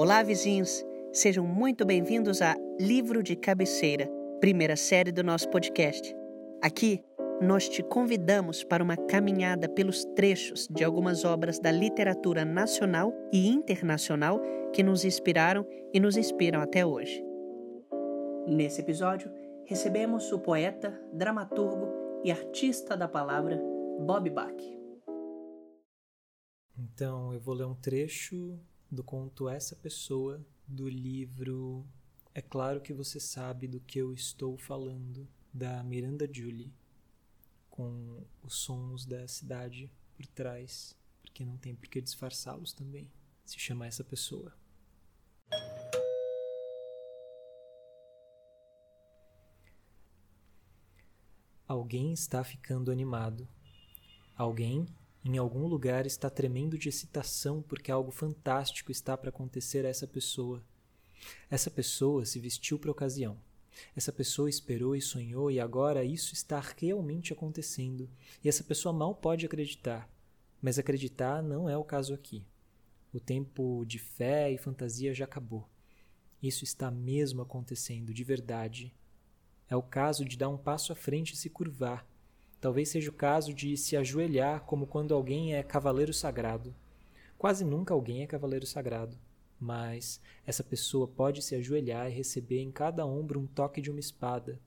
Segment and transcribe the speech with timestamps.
[0.00, 0.86] Olá, vizinhos!
[1.12, 4.08] Sejam muito bem-vindos a Livro de Cabeceira,
[4.38, 6.14] primeira série do nosso podcast.
[6.62, 7.02] Aqui,
[7.42, 13.48] nós te convidamos para uma caminhada pelos trechos de algumas obras da literatura nacional e
[13.48, 14.40] internacional
[14.72, 17.20] que nos inspiraram e nos inspiram até hoje.
[18.46, 19.28] Nesse episódio,
[19.64, 23.60] recebemos o poeta, dramaturgo e artista da palavra
[23.98, 24.62] Bob Bach.
[26.78, 28.60] Então, eu vou ler um trecho
[28.90, 31.84] do conto Essa Pessoa, do livro
[32.34, 36.72] É Claro que Você Sabe do que Eu Estou Falando, da Miranda Julie,
[37.68, 43.10] com os sons da cidade por trás, porque não tem por que disfarçá-los também.
[43.44, 44.52] Se chama Essa Pessoa.
[51.66, 53.46] Alguém está ficando animado.
[54.34, 54.86] Alguém
[55.28, 60.06] em algum lugar está tremendo de excitação porque algo fantástico está para acontecer a essa
[60.06, 60.64] pessoa.
[61.50, 63.38] Essa pessoa se vestiu para a ocasião.
[63.94, 68.08] Essa pessoa esperou e sonhou e agora isso está realmente acontecendo.
[68.42, 70.10] E essa pessoa mal pode acreditar.
[70.62, 72.42] Mas acreditar não é o caso aqui.
[73.12, 75.68] O tempo de fé e fantasia já acabou.
[76.42, 78.94] Isso está mesmo acontecendo de verdade.
[79.68, 82.06] É o caso de dar um passo à frente e se curvar
[82.60, 86.74] Talvez seja o caso de se ajoelhar como quando alguém é cavaleiro sagrado.
[87.38, 89.16] Quase nunca alguém é cavaleiro sagrado,
[89.60, 94.00] mas essa pessoa pode se ajoelhar e receber em cada ombro um toque de uma
[94.00, 94.60] espada.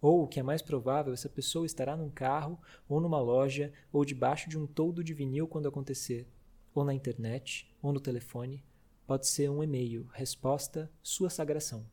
[0.00, 4.02] Ou, o que é mais provável, essa pessoa estará num carro, ou numa loja, ou
[4.02, 6.26] debaixo de um toldo de vinil quando acontecer,
[6.74, 8.64] ou na internet, ou no telefone.
[9.06, 11.86] Pode ser um e-mail, resposta, sua sagração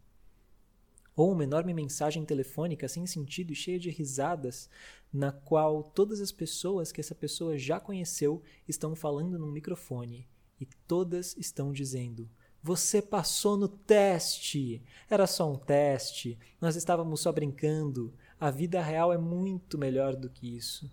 [1.16, 4.70] ou uma enorme mensagem telefônica sem sentido e cheia de risadas,
[5.12, 10.28] na qual todas as pessoas que essa pessoa já conheceu estão falando num microfone
[10.60, 12.30] e todas estão dizendo:
[12.62, 14.82] Você passou no teste!
[15.10, 18.14] Era só um teste, nós estávamos só brincando.
[18.40, 20.92] A vida real é muito melhor do que isso.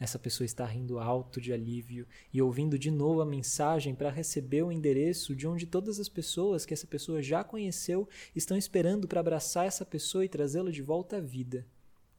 [0.00, 4.62] Essa pessoa está rindo alto de alívio e ouvindo de novo a mensagem para receber
[4.62, 9.20] o endereço de onde todas as pessoas que essa pessoa já conheceu estão esperando para
[9.20, 11.66] abraçar essa pessoa e trazê-la de volta à vida.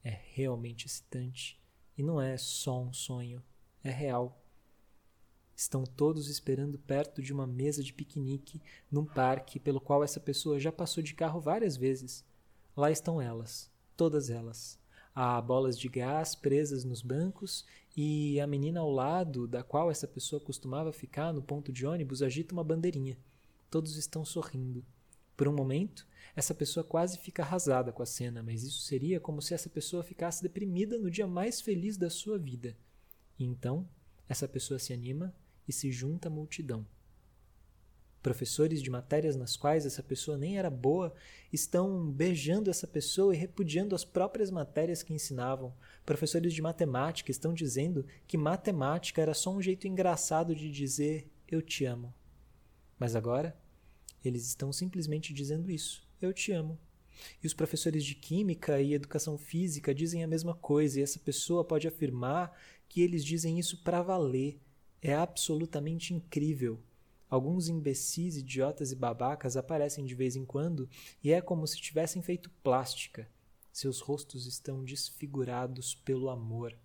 [0.03, 1.59] É realmente excitante.
[1.97, 3.41] E não é só um sonho,
[3.83, 4.45] é real.
[5.55, 10.59] Estão todos esperando perto de uma mesa de piquenique num parque pelo qual essa pessoa
[10.59, 12.23] já passou de carro várias vezes.
[12.77, 14.80] Lá estão elas, todas elas
[15.13, 20.07] Há bolas de gás presas nos bancos e a menina ao lado, da qual essa
[20.07, 23.17] pessoa costumava ficar no ponto de ônibus, agita uma bandeirinha.
[23.69, 24.85] Todos estão sorrindo.
[25.35, 29.41] Por um momento, essa pessoa quase fica arrasada com a cena, mas isso seria como
[29.41, 32.77] se essa pessoa ficasse deprimida no dia mais feliz da sua vida.
[33.37, 33.87] E então,
[34.29, 35.33] essa pessoa se anima
[35.67, 36.85] e se junta à multidão.
[38.21, 41.13] Professores de matérias nas quais essa pessoa nem era boa
[41.51, 45.73] estão beijando essa pessoa e repudiando as próprias matérias que ensinavam.
[46.05, 51.61] Professores de matemática estão dizendo que matemática era só um jeito engraçado de dizer eu
[51.61, 52.13] te amo.
[52.99, 53.57] Mas agora,
[54.23, 56.79] eles estão simplesmente dizendo isso: eu te amo.
[57.43, 61.63] E os professores de química e educação física dizem a mesma coisa, e essa pessoa
[61.63, 62.55] pode afirmar
[62.87, 64.59] que eles dizem isso para valer.
[65.01, 66.79] É absolutamente incrível.
[67.31, 70.89] Alguns imbecis, idiotas e babacas aparecem de vez em quando
[71.23, 73.25] e é como se tivessem feito plástica.
[73.71, 76.77] Seus rostos estão desfigurados pelo amor.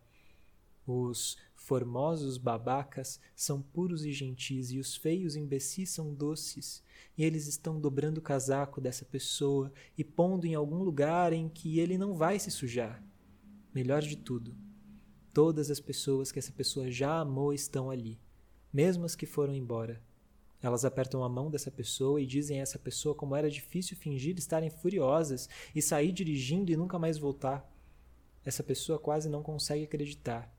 [0.87, 6.81] Os formosos babacas são puros e gentis, e os feios imbecis são doces.
[7.19, 11.81] E eles estão dobrando o casaco dessa pessoa e pondo em algum lugar em que
[11.81, 13.03] ele não vai se sujar.
[13.75, 14.55] Melhor de tudo,
[15.35, 18.21] todas as pessoas que essa pessoa já amou estão ali,
[18.73, 20.01] mesmo as que foram embora.
[20.62, 24.37] Elas apertam a mão dessa pessoa e dizem a essa pessoa como era difícil fingir
[24.39, 27.71] estarem furiosas e sair dirigindo e nunca mais voltar.
[28.44, 30.53] Essa pessoa quase não consegue acreditar.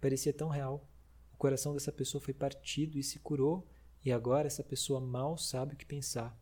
[0.00, 0.86] Parecia tão real.
[1.32, 3.66] O coração dessa pessoa foi partido e se curou,
[4.04, 6.36] e agora essa pessoa mal sabe o que pensar.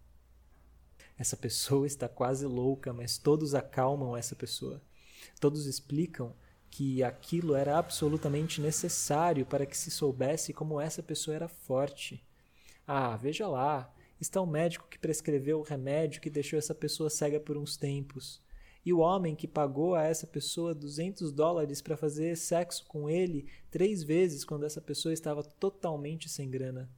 [1.18, 4.82] Essa pessoa está quase louca, mas todos acalmam essa pessoa.
[5.40, 6.34] Todos explicam
[6.70, 12.24] que aquilo era absolutamente necessário para que se soubesse como essa pessoa era forte
[12.86, 17.38] ah, veja lá, está o médico que prescreveu o remédio que deixou essa pessoa cega
[17.40, 18.40] por uns tempos.
[18.84, 23.46] E o homem que pagou a essa pessoa 200 dólares para fazer sexo com ele
[23.70, 26.90] três vezes quando essa pessoa estava totalmente sem grana.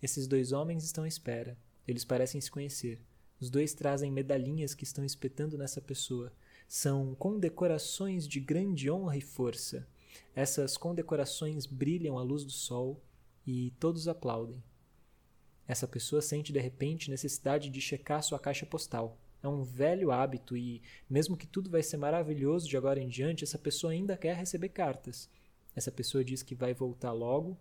[0.00, 1.58] Esses dois homens estão à espera.
[1.86, 3.00] Eles parecem se conhecer.
[3.40, 6.32] Os dois trazem medalhinhas que estão espetando nessa pessoa.
[6.68, 9.88] São condecorações de grande honra e força.
[10.34, 13.02] Essas condecorações brilham à luz do sol
[13.44, 14.62] e todos aplaudem.
[15.68, 19.20] Essa pessoa sente de repente necessidade de checar sua caixa postal.
[19.42, 23.44] É um velho hábito e, mesmo que tudo vai ser maravilhoso de agora em diante,
[23.44, 25.30] essa pessoa ainda quer receber cartas.
[25.76, 27.56] Essa pessoa diz que vai voltar logo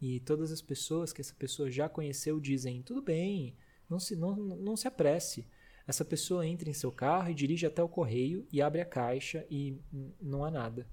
[0.00, 3.56] e todas as pessoas que essa pessoa já conheceu dizem: tudo bem,
[3.88, 5.48] não se, não, não se apresse.
[5.86, 9.46] Essa pessoa entra em seu carro e dirige até o correio e abre a caixa
[9.50, 9.80] e
[10.20, 10.86] não há nada.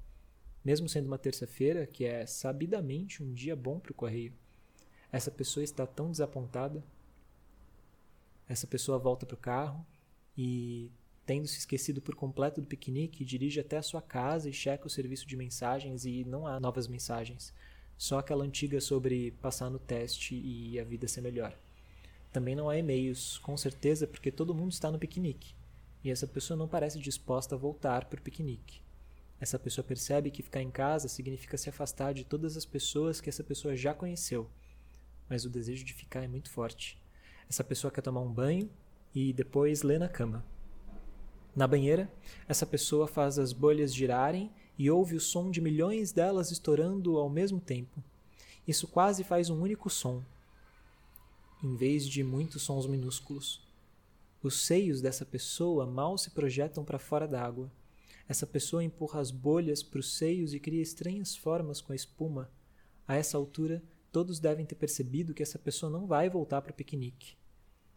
[0.63, 4.33] Mesmo sendo uma terça-feira, que é sabidamente um dia bom para o correio.
[5.13, 6.83] Essa pessoa está tão desapontada.
[8.50, 9.86] Essa pessoa volta para o carro
[10.36, 10.89] e,
[11.24, 14.89] tendo se esquecido por completo do piquenique, dirige até a sua casa e checa o
[14.89, 17.54] serviço de mensagens e não há novas mensagens.
[17.95, 21.56] Só aquela antiga sobre passar no teste e a vida ser melhor.
[22.31, 25.54] Também não há e-mails, com certeza, porque todo mundo está no piquenique.
[26.04, 28.81] E essa pessoa não parece disposta a voltar para o piquenique.
[29.39, 33.30] Essa pessoa percebe que ficar em casa significa se afastar de todas as pessoas que
[33.30, 34.50] essa pessoa já conheceu
[35.33, 36.95] mas o desejo de ficar é muito forte.
[37.50, 38.69] Essa pessoa quer tomar um banho
[39.15, 40.45] e depois lê na cama.
[41.56, 42.07] Na banheira,
[42.47, 47.31] essa pessoa faz as bolhas girarem e ouve o som de milhões delas estourando ao
[47.31, 48.03] mesmo tempo.
[48.68, 50.24] Isso quase faz um único som,
[51.63, 53.59] em vez de muitos sons minúsculos.
[54.44, 57.71] Os seios dessa pessoa mal se projetam para fora d'água.
[58.30, 62.51] Essa pessoa empurra as bolhas para os seios e cria estranhas formas com a espuma.
[63.07, 63.81] A essa altura,
[64.13, 67.36] Todos devem ter percebido que essa pessoa não vai voltar para o piquenique.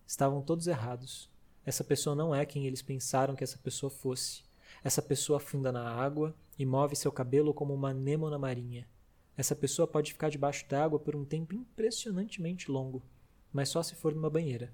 [0.07, 1.29] Estavam todos errados.
[1.63, 4.43] Essa pessoa não é quem eles pensaram que essa pessoa fosse.
[4.83, 8.89] Essa pessoa afunda na água e move seu cabelo como uma anêmona marinha.
[9.37, 13.03] Essa pessoa pode ficar debaixo d'água por um tempo impressionantemente longo,
[13.53, 14.73] mas só se for numa banheira.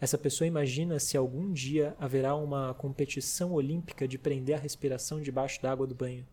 [0.00, 5.62] Essa pessoa imagina se algum dia haverá uma competição olímpica de prender a respiração debaixo
[5.62, 6.26] d'água do banho.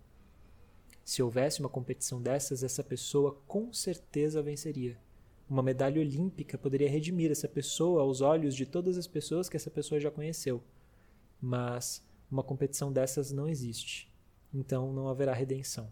[1.04, 4.98] Se houvesse uma competição dessas, essa pessoa com certeza venceria.
[5.50, 9.70] Uma medalha olímpica poderia redimir essa pessoa aos olhos de todas as pessoas que essa
[9.70, 10.64] pessoa já conheceu.
[11.42, 12.02] Mas
[12.32, 14.10] uma competição dessas não existe.
[14.54, 15.92] Então não haverá redenção.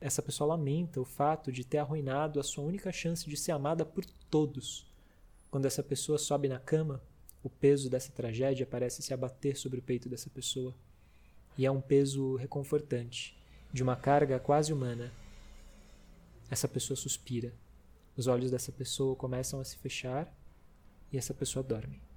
[0.00, 3.84] Essa pessoa lamenta o fato de ter arruinado a sua única chance de ser amada
[3.84, 4.92] por todos.
[5.52, 7.00] Quando essa pessoa sobe na cama,
[7.44, 10.74] o peso dessa tragédia parece se abater sobre o peito dessa pessoa.
[11.56, 13.37] E é um peso reconfortante
[13.72, 15.12] de uma carga quase humana.
[16.50, 17.52] Essa pessoa suspira.
[18.16, 20.32] Os olhos dessa pessoa começam a se fechar
[21.12, 22.07] e essa pessoa dorme.